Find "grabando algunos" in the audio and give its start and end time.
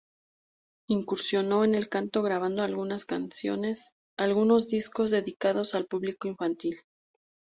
2.23-3.05